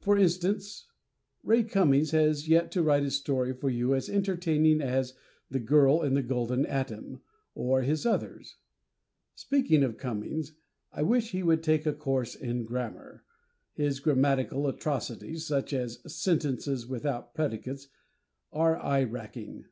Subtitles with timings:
[0.00, 0.86] For instance,
[1.42, 5.12] Ray Cummings has yet to write a story for you as entertaining as
[5.50, 7.20] "The Girl in the Golden Atom"
[7.54, 8.56] or his others.
[9.34, 10.54] Speaking of Cummings,
[10.90, 13.24] I wish he would take a course in grammar.
[13.74, 17.88] His grammatical atrocities such as sentences without predicates
[18.50, 19.66] are eye wracking.